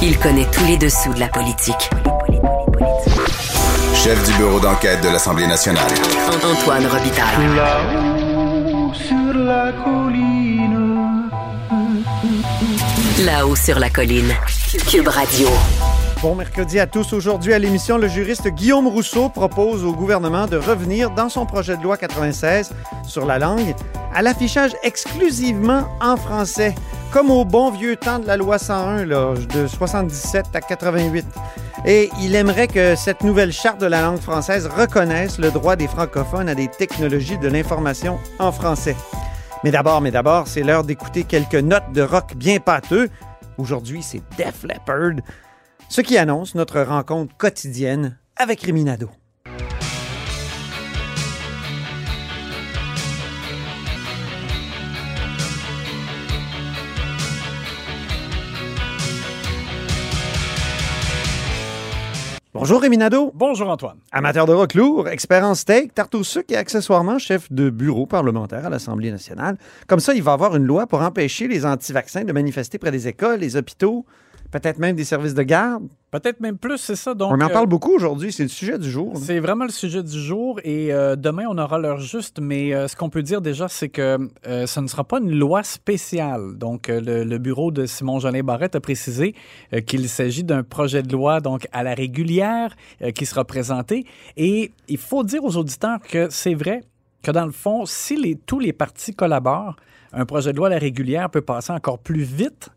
[0.00, 1.90] Il connaît tous les dessous de la politique.
[3.94, 5.90] Chef du bureau d'enquête de l'Assemblée nationale.
[6.44, 7.56] Antoine Robitaille.
[7.56, 11.28] Là-haut sur la colline.
[13.24, 14.32] Là-haut sur la colline.
[14.88, 15.48] Cube Radio.
[16.22, 17.12] Bon mercredi à tous.
[17.12, 21.76] Aujourd'hui à l'émission, le juriste Guillaume Rousseau propose au gouvernement de revenir dans son projet
[21.76, 22.70] de loi 96
[23.04, 23.74] sur la langue
[24.14, 26.74] à l'affichage exclusivement en français,
[27.12, 31.26] comme au bon vieux temps de la loi 101 là, de 77 à 88.
[31.86, 35.88] Et il aimerait que cette nouvelle charte de la langue française reconnaisse le droit des
[35.88, 38.96] francophones à des technologies de l'information en français.
[39.64, 43.08] Mais d'abord, mais d'abord, c'est l'heure d'écouter quelques notes de rock bien pâteux.
[43.56, 45.22] Aujourd'hui, c'est Def Leppard,
[45.88, 49.10] ce qui annonce notre rencontre quotidienne avec Réminado.
[62.54, 63.30] Bonjour Réminado.
[63.34, 63.98] Bonjour Antoine.
[64.10, 68.06] Amateur de rock lourd, expert en steak, tarte au sucre et accessoirement chef de bureau
[68.06, 69.58] parlementaire à l'Assemblée nationale.
[69.86, 72.90] Comme ça, il va y avoir une loi pour empêcher les anti-vaccins de manifester près
[72.90, 74.06] des écoles, les hôpitaux,
[74.50, 75.84] peut-être même des services de garde.
[76.10, 77.12] Peut-être même plus, c'est ça.
[77.12, 79.12] Donc, On en euh, parle beaucoup aujourd'hui, c'est le sujet du jour.
[79.16, 82.40] C'est vraiment le sujet du jour et euh, demain, on aura l'heure juste.
[82.40, 85.62] Mais euh, ce qu'on peut dire déjà, c'est que ce ne sera pas une loi
[85.62, 86.56] spéciale.
[86.56, 89.34] Donc, le, le bureau de Simon-Jolin Barrette a précisé
[89.86, 92.74] qu'il s'agit d'un projet de loi donc à la régulière
[93.14, 94.06] qui sera présenté.
[94.36, 96.80] Et il faut dire aux auditeurs que c'est vrai
[97.22, 99.76] que dans le fond, si les, tous les partis collaborent,
[100.12, 102.70] un projet de loi à la régulière peut passer encore plus vite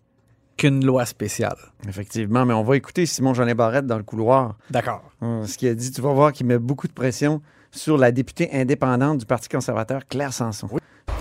[0.58, 1.58] qu'une loi spéciale.
[1.88, 4.56] Effectivement, mais on va écouter Simon Jeanin Barrette dans le couloir.
[4.70, 5.02] D'accord.
[5.22, 8.12] Hum, Ce qu'il a dit, tu vas voir qu'il met beaucoup de pression sur la
[8.12, 10.68] députée indépendante du Parti conservateur, Claire Sanson.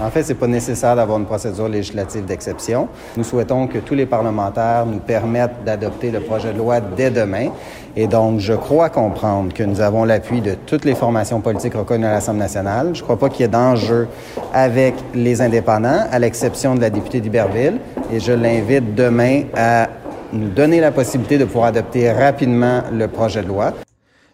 [0.02, 2.88] En fait, c'est pas nécessaire d'avoir une procédure législative d'exception.
[3.18, 7.50] Nous souhaitons que tous les parlementaires nous permettent d'adopter le projet de loi dès demain.
[7.96, 12.06] Et donc, je crois comprendre que nous avons l'appui de toutes les formations politiques reconnues
[12.06, 12.94] à l'Assemblée nationale.
[12.94, 14.08] Je crois pas qu'il y ait d'enjeu
[14.54, 17.78] avec les indépendants, à l'exception de la députée d'Iberville.
[18.10, 19.88] Et je l'invite demain à
[20.32, 23.74] nous donner la possibilité de pouvoir adopter rapidement le projet de loi.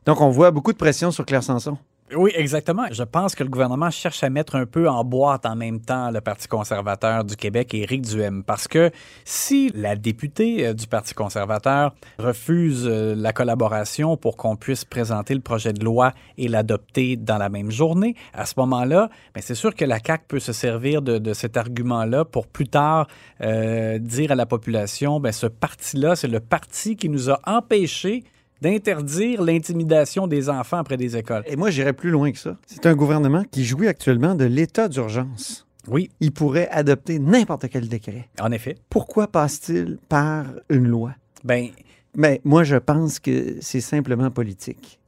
[0.05, 1.77] Donc, on voit beaucoup de pression sur Claire Sanson.
[2.15, 2.85] Oui, exactement.
[2.93, 6.13] Je pense que le gouvernement cherche à mettre un peu en boîte en même temps
[6.13, 8.45] le Parti conservateur du Québec et Éric Duhem.
[8.45, 8.93] Parce que
[9.25, 15.35] si la députée euh, du Parti conservateur refuse euh, la collaboration pour qu'on puisse présenter
[15.35, 19.57] le projet de loi et l'adopter dans la même journée, à ce moment-là, ben, c'est
[19.57, 23.09] sûr que la CAQ peut se servir de, cet argument-là pour plus tard
[23.41, 28.23] euh, dire à la population, ben, ce parti-là, c'est le parti qui nous a empêchés
[28.63, 31.43] d'interdire l'intimidation des enfants après des écoles.
[31.47, 32.57] Et moi, j'irais plus loin que ça.
[32.67, 35.67] C'est un gouvernement qui jouit actuellement de l'état d'urgence.
[35.89, 38.29] Oui, Il pourrait adopter n'importe quel décret.
[38.41, 38.77] en effet.
[38.91, 41.13] Pourquoi passe-t-il par une loi?
[41.45, 41.69] Ben,
[42.17, 44.99] Mais moi, je pense que c'est simplement politique.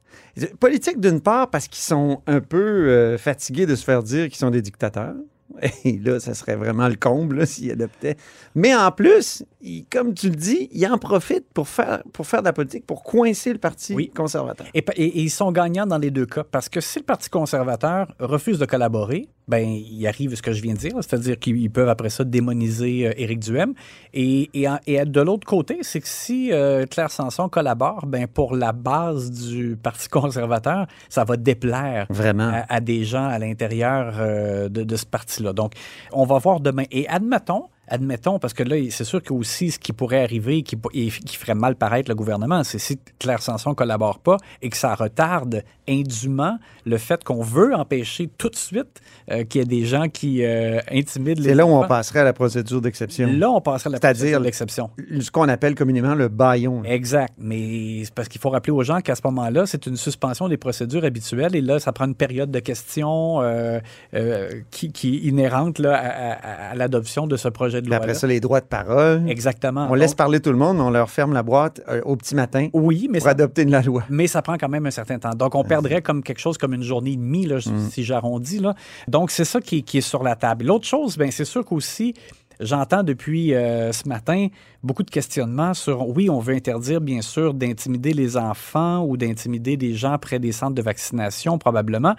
[0.59, 2.57] Politique, d'une part, parce qu'ils sont un peu
[2.87, 5.15] euh, fatigués de se faire dire qu'ils sont des dictateurs.
[5.85, 8.17] Et là, ça serait vraiment le comble là, s'ils adoptaient.
[8.55, 9.43] Mais en plus,
[9.91, 13.03] comme tu le dis, ils en profitent pour faire, pour faire de la politique, pour
[13.03, 14.11] coincer le Parti Oui.
[14.15, 14.67] conservateur.
[14.73, 18.13] et- et ils sont gagnants dans les deux cas parce que si le Parti conservateur
[18.19, 21.89] refuse de collaborer, ben il arrive ce que je viens de dire, c'est-à-dire qu'ils peuvent
[21.89, 23.73] après ça démoniser euh, Éric Duhem.
[24.13, 28.71] Et, et, de l'autre côté, c'est que si euh, Claire Sanson collabore, ben pour la
[28.71, 32.51] base du Parti conservateur, ça va déplaire Vraiment.
[32.53, 35.51] à, à des gens à l'intérieur euh, de, de ce parti-là.
[35.53, 35.73] Donc,
[36.13, 36.83] on va voir demain.
[36.91, 40.77] Et admettons, admettons, parce que là, c'est sûr que aussi ce qui pourrait arriver qui,
[40.93, 44.69] et qui ferait mal paraître le gouvernement, c'est si Claire Sanson ne collabore pas et
[44.69, 49.01] que ça retarde indûment le fait qu'on veut empêcher tout de suite
[49.31, 52.19] euh, qu'il y ait des gens qui euh, intimident les C'est là où on passerait
[52.19, 53.27] à la procédure d'exception.
[53.33, 54.89] Là, on passerait à la procédure d'exception.
[55.19, 56.83] Ce qu'on appelle communément le baillon.
[56.83, 57.33] Exact.
[57.39, 60.57] Mais c'est parce qu'il faut rappeler aux gens qu'à ce moment-là, c'est une suspension des
[60.57, 63.79] procédures habituelles et là, ça prend une période de questions euh,
[64.13, 67.97] euh, qui, qui est inhérente là, à, à- à l'adoption de ce projet de loi.
[67.97, 69.23] après ça, les droits de parole.
[69.29, 69.87] Exactement.
[69.89, 72.67] On laisse parler tout le monde, on leur ferme la boîte euh, au petit matin
[72.73, 74.03] Oui, mais pour ça, adopter une la loi.
[74.09, 75.31] mais ça prend quand même un certain temps.
[75.35, 77.89] Donc, on perdrait comme quelque chose comme une journée et demie, là, Mm.
[77.91, 78.59] si j'arrondis.
[78.59, 78.73] Là.
[79.07, 80.65] Donc, c'est ça qui, qui est sur la table.
[80.65, 82.13] L'autre chose, ben, c'est sûr qu'aussi,
[82.59, 84.47] j'entends depuis euh, ce matin
[84.83, 89.77] beaucoup de questionnements sur, oui, on veut interdire, bien sûr, d'intimider les enfants ou d'intimider
[89.77, 92.15] des gens près des centres de vaccination, probablement.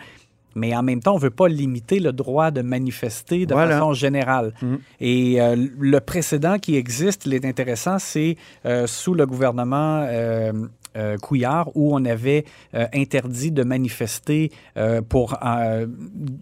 [0.55, 3.75] Mais en même temps, on ne veut pas limiter le droit de manifester de Voilà.
[3.79, 4.53] façon générale.
[4.63, 4.75] Mm.
[5.01, 8.37] Et euh, le précédent qui existe, il est intéressant, c'est
[8.67, 10.53] euh, sous le gouvernement euh,
[10.97, 12.45] euh, Couillard où on avait
[12.75, 15.37] euh, interdit de manifester euh, pour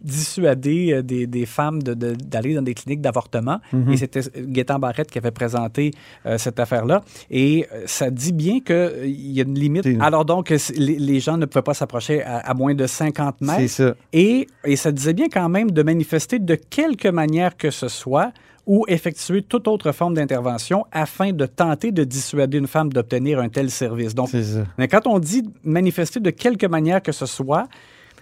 [0.02, 3.58] dissuader des, des femmes de- de- d'aller dans des cliniques d'avortement.
[3.72, 3.92] Mhm.
[3.92, 5.92] Et c'était Gaétan Barrette qui avait présenté
[6.36, 7.02] cette affaire-là.
[7.30, 9.86] Et ça dit bien qu'il y a une limite.
[10.00, 13.58] Alors donc, les, les gens ne pouvaient pas s'approcher à, à moins de 50 mètres.
[13.60, 13.94] C'est ça.
[14.12, 18.32] Et, et ça disait bien quand même de manifester de quelque manière que ce soit
[18.68, 23.48] ou effectuer toute autre forme d'intervention afin de tenter de dissuader une femme d'obtenir un
[23.48, 24.14] tel service.
[24.14, 24.28] Donc,
[24.76, 27.66] mais quand on dit manifester de quelque manière que ce soit,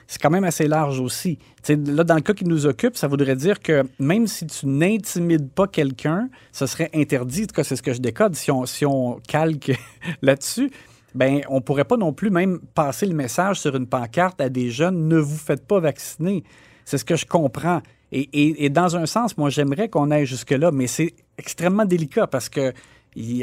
[0.07, 1.41] c'est quand même assez large aussi.
[1.69, 5.51] Là, dans le cas qui nous occupe, ça voudrait dire que même si tu n'intimides
[5.51, 7.43] pas quelqu'un, ce serait interdit.
[7.43, 8.37] En tout cas, c'est ce que je décode.
[8.37, 9.73] Si on, si on calque
[10.23, 10.71] là-dessus,
[11.17, 14.71] ben, on pourrait pas non plus même passer le message sur une pancarte à des
[14.71, 16.45] jeunes ne vous faites pas vacciner.
[16.85, 17.83] C'est ce que je comprends.
[18.19, 22.27] Et, et- et dans un sens, moi, j'aimerais qu'on aille jusque-là, mais c'est extrêmement délicat
[22.27, 22.73] parce que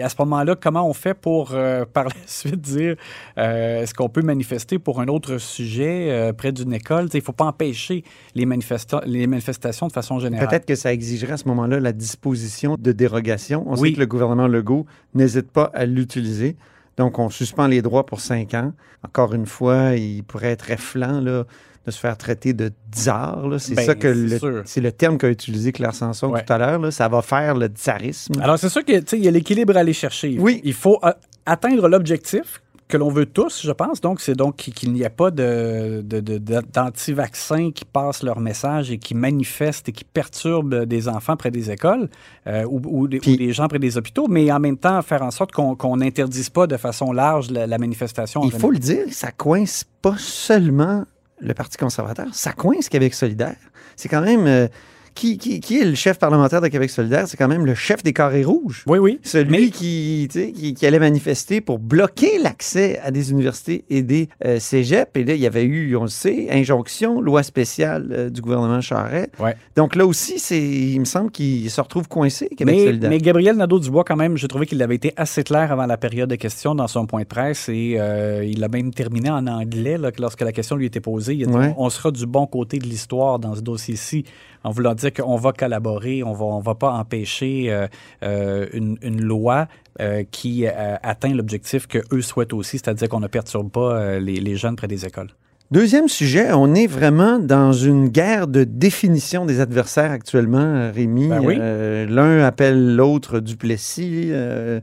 [0.04, 2.96] à ce moment-là, comment on fait pour euh, par la suite dire
[3.40, 7.08] euh, est-ce qu'on peut manifester pour un autre sujet euh, près d'une école?
[7.12, 8.04] Il ne faut pas empêcher
[8.36, 10.48] les, manifesta- les manifestations de façon générale.
[10.48, 13.64] Peut-être que ça exigerait à ce moment-là la disposition de dérogation.
[13.68, 13.90] On Oui.
[13.90, 14.86] sait que le gouvernement Legault
[15.16, 16.56] n'hésite pas à l'utiliser.
[16.98, 18.72] Donc, on suspend les droits pour cinq ans.
[19.06, 21.44] Encore une fois, il pourrait être efflant là,
[21.86, 23.44] de se faire traiter de tsar.
[23.60, 26.44] C'est Ben, ça que c'est le- terme qu'a utilisé Claire Sanson Ouais.
[26.46, 26.94] tout à l'heure.
[26.94, 28.40] Ça va faire le tsarisme.
[28.42, 30.38] Alors, c'est sûr qu'il y a l'équilibre à aller chercher.
[30.40, 30.62] Oui.
[30.64, 32.62] Il faut a- atteindre l'objectif
[32.94, 34.02] que l'on veut tous, je pense.
[34.02, 38.40] Donc, c'est donc qu'il n'y a pas de, de- de- de- d'anti-vaccins qui passent leur
[38.40, 42.08] message et qui manifestent et qui perturbent des enfants près des écoles
[42.48, 45.02] euh, ou, ou des, Puis- ou des gens près des hôpitaux, mais en même temps,
[45.02, 48.42] faire en sorte qu'on n'interdise pas de façon large la, la manifestation.
[48.46, 51.04] Il faut le dire, ça coince pas seulement
[51.42, 53.58] le Parti conservateur, ça coince Québec solidaire.
[53.96, 54.46] C'est quand même...
[54.48, 54.68] euh,
[55.16, 57.28] qui, qui- qui est le chef parlementaire de Québec solidaire?
[57.28, 58.84] C'est quand même le chef des carrés rouges.
[58.88, 59.20] Oui, oui.
[59.24, 63.86] Celui Mais- qui, tu sais, qui, qui allait manifester pour bloquer l'accès à des universités
[63.90, 65.12] et des euh, cégeps.
[65.16, 68.82] Et là, il y avait eu, on le sait, injonction, loi spéciale euh, du gouvernement
[68.82, 69.30] Charest.
[69.40, 69.56] Ouais.
[69.76, 73.10] Donc là aussi, c'est, il me semble qu'il se retrouve coincé, Québec Mais, solidaire.
[73.10, 76.30] mais Gabriel Nadeau-Dubois, quand même, j'ai trouvé qu'il avait été assez clair avant la période
[76.30, 79.98] de questions dans son point de presse et euh, il a même terminé en anglais
[79.98, 81.36] là, lorsque la question lui était posée.
[81.36, 81.74] Il a dit Ouais.
[81.78, 84.24] on sera du bon côté de l'histoire dans ce dossier-ci,
[84.64, 87.88] en voulant dire qu'on va collaborer, on va, on va pas empêcher euh,
[88.24, 89.68] euh, une, une loi
[90.00, 94.56] euh, qui atteint l'objectif que eux souhaitent aussi, c'est-à-dire qu'on ne perturbe pas les, les
[94.56, 95.30] jeunes près des écoles.
[95.72, 101.30] Deuxième sujet, on est vraiment dans une guerre de définition des adversaires actuellement, Rémi.
[101.30, 101.58] Ben oui.
[101.60, 104.82] Euh, L'un appelle l'autre Duplessis, euh,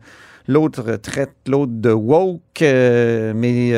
[0.49, 3.73] l'autre traite l'autre de woke, euh, mais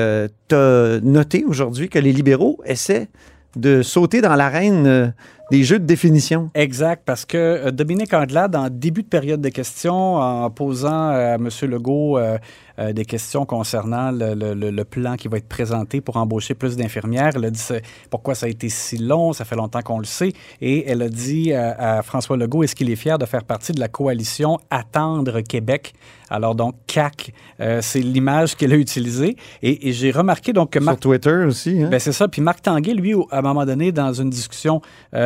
[0.48, 3.08] tu as noté aujourd'hui que les libéraux essaient
[3.56, 5.12] de sauter dans l'arène
[5.50, 6.50] des jeux de définition.
[6.54, 11.34] Exact, parce que euh, Dominique Anglade, en début de période de questions, en posant euh,
[11.34, 11.48] à M.
[11.62, 12.38] Legault euh,
[12.78, 16.54] euh, des questions concernant le, le- le- le plan qui va être présenté pour embaucher
[16.54, 17.60] plus d'infirmières, elle a dit
[18.08, 21.08] pourquoi ça a été si long, ça fait longtemps qu'on le sait, et elle a
[21.10, 25.40] dit à François Legault, est-ce qu'il est fier de faire partie de la coalition Attendre
[25.42, 25.92] Québec?
[26.30, 30.78] Alors donc, CAC, euh, c'est l'image qu'elle a utilisée, et, et j'ai remarqué donc que
[30.78, 31.82] Sur Marc Twitter aussi.
[31.82, 31.88] hein?
[31.90, 32.26] ben, c'est ça.
[32.26, 34.80] Puis Marc Tanguay, lui, à un moment donné, dans une discussion,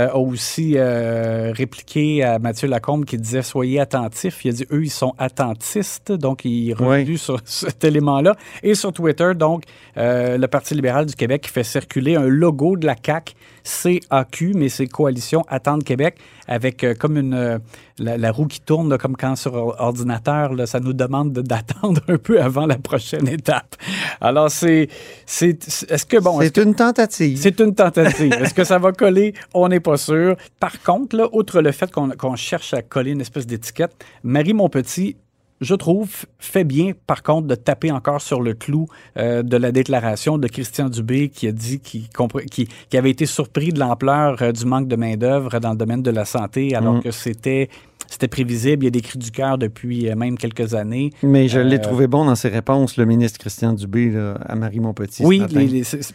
[0.07, 4.45] a aussi euh, répliqué à Mathieu Lacombe qui disait Soyez attentifs.
[4.45, 6.13] Il a dit Eux, ils sont attentistes.
[6.13, 8.37] Donc, il est revenu sur cet élément-là.
[8.63, 9.65] Et sur Twitter, donc,
[9.97, 14.69] euh, le Parti libéral du Québec fait circuler un logo de la CAQ, CAQ, mais
[14.69, 16.17] c'est Coalition Attendre Québec,
[16.49, 17.35] avec euh, comme une.
[17.35, 17.59] euh,
[17.99, 21.33] la, la roue qui tourne, là, comme quand sur or- ordinateur, là, ça nous demande
[21.33, 23.75] de- d'attendre un peu avant la prochaine étape.
[24.21, 24.89] Alors, c'est.
[25.25, 26.41] c'est- Est-ce que, bon.
[26.41, 27.39] c'est une tentative.
[27.41, 28.33] c'est une tentative.
[28.35, 29.33] Est-ce que ça va coller?
[29.55, 30.37] On n'est pas sûr.
[30.61, 35.17] Par contre, là, outre le fait qu'on cherche à coller une espèce d'étiquette, Marie Montpetit,
[35.61, 38.87] je trouve, fait bien, par contre, de taper encore sur le clou
[39.17, 43.79] euh, de la déclaration de Christian Dubé qui a dit qu'il avait été surpris de
[43.79, 47.03] l'ampleur euh, du manque de main-d'œuvre dans le domaine de la santé, alors Mm.
[47.03, 47.69] que c'était.
[48.09, 51.11] C'était prévisible, il y a des cris du cœur depuis euh, même quelques années.
[51.23, 54.55] Mais je l'ai Euh, trouvé bon dans ses réponses, le ministre Christian Dubé, là, à
[54.55, 55.25] Marie Montpetit.
[55.25, 55.43] Oui,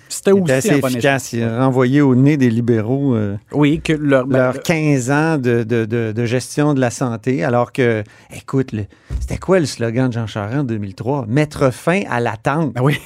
[0.10, 1.34] c'était aussi assez un bon efficace.
[1.34, 5.64] Il a renvoyé au nez des libéraux euh, Oui, que leur, leurs 15 ans de,
[5.64, 8.04] de- de- de gestion de la santé, alors que,
[8.36, 8.72] écoute,
[9.20, 11.26] c'était quoi le slogan de Jean Charest en 2003?
[11.28, 12.72] Mettre fin à l'attente.
[12.76, 12.98] Ah oui.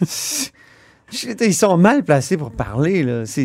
[1.40, 3.04] Ils sont mal placés pour parler.
[3.26, 3.44] C'est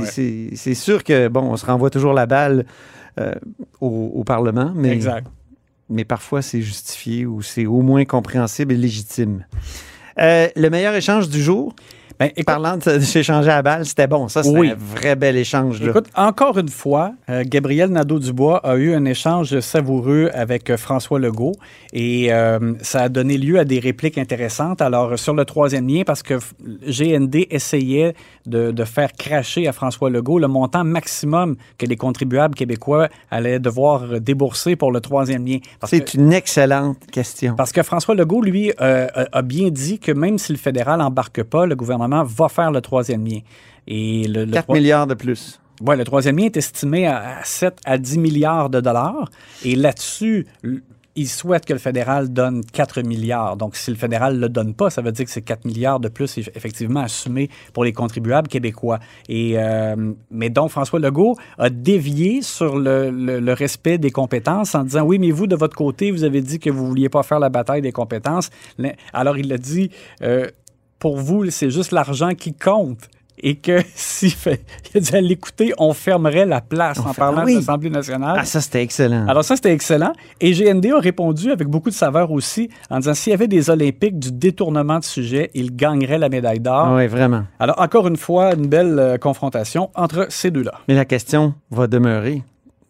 [0.68, 0.74] Ouais.
[0.76, 2.66] sûr que, bon, on se renvoie toujours la balle
[3.82, 5.28] au, au Parlement, mais, Exact.
[5.90, 9.46] mais parfois c'est justifié ou c'est au moins compréhensible et légitime.
[10.20, 11.76] Euh, le meilleur échange du jour,
[12.20, 14.28] Ben, écoute, Parlant de s'échanger à balle, c'était bon.
[14.30, 14.70] Ça, c'était Oui.
[14.72, 15.82] un vrai bel échange.
[15.82, 15.90] Là.
[15.90, 21.20] Écoute, encore une fois, euh, Gabriel Nadeau-Dubois a eu un échange savoureux avec euh, François
[21.20, 21.54] Legault
[21.92, 24.82] et euh, ça a donné lieu à des répliques intéressantes.
[24.82, 26.36] Alors, sur le troisième lien, parce que
[26.88, 28.14] GND essayait
[28.46, 33.60] de, de faire cracher à François Legault le montant maximum que les contribuables québécois allaient
[33.60, 35.58] devoir débourser pour le troisième lien.
[35.84, 37.56] C'est une excellente question.
[37.56, 41.44] parce que François Legault, lui, a a bien dit que même si le fédéral embarque
[41.44, 43.40] pas, le gouvernement va faire le troisième lien.
[43.88, 45.60] Et le, le 4 troi- milliards de plus.
[45.82, 49.30] Ouais, le troisième lien est estimé à à 7 à 10 milliards de dollars.
[49.64, 50.48] Et là-dessus,
[51.18, 53.56] il souhaite que le fédéral donne 4 milliards.
[53.58, 56.00] Donc, si le fédéral ne le donne pas, ça veut dire que c'est 4 milliards
[56.02, 59.00] de plus, eff- effectivement, assumés pour les contribuables québécois.
[59.30, 64.76] Et, euh, mais donc, François Legault a dévié sur le, le- le respect des compétences
[64.76, 67.10] en disant Oui, mais vous, de votre côté, vous avez dit que vous ne vouliez
[67.10, 68.50] pas faire la bataille des compétences.
[69.14, 70.48] Alors, il a dit euh,
[71.00, 73.10] Pour vous, c'est juste l'argent qui compte.
[73.38, 77.42] Et que si fait, il a à l'écouter, on fermerait la place On en parlant
[77.42, 77.56] ah oui.
[77.56, 78.38] de l'Assemblée nationale.
[78.40, 79.28] Ah, ça, c'était excellent.
[79.28, 80.14] Alors ça, c'était excellent.
[80.40, 83.70] Et GND a répondu avec beaucoup de saveur aussi en disant s'il y avait des
[83.70, 86.94] Olympiques du détournement de sujet, il gagnerait la médaille d'or.
[86.94, 87.44] Oui, vraiment.
[87.60, 90.76] Alors encore une fois, une belle euh, confrontation entre ces deux-là.
[90.88, 92.42] Mais la question va demeurer.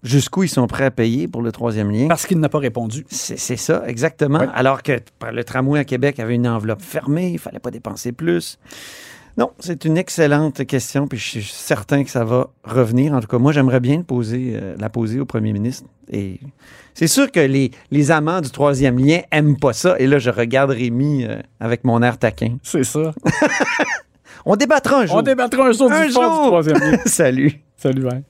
[0.05, 2.07] Jusqu'où ils sont prêts à payer pour le troisième lien?
[2.07, 3.05] Parce qu'il n'a pas répondu.
[3.09, 4.39] C'est ça, exactement.
[4.39, 4.47] Ouais.
[4.53, 4.99] Alors que
[5.31, 8.59] le tramway à Québec avait une enveloppe fermée, il ne fallait pas dépenser plus.
[9.37, 13.13] Non, c'est une excellente question, puis je suis certain que ça va revenir.
[13.13, 15.89] En tout cas, moi, j'aimerais bien le poser, euh, la poser au premier ministre.
[16.09, 16.39] Et
[16.93, 19.99] c'est sûr que les, les amants du troisième lien aiment pas ça.
[19.99, 22.57] Et là, je regarde Rémi euh, avec mon air taquin.
[22.63, 23.11] C'est ça.
[24.45, 25.17] On débattra un jour.
[25.17, 26.97] On débattra un jour Un du fond du troisième lien.
[27.05, 27.59] Salut.
[27.75, 28.21] Salut, hein.